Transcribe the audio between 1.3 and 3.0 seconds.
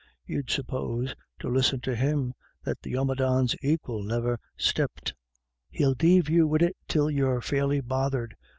to listen to him, that the